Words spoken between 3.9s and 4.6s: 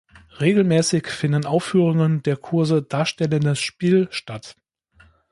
statt.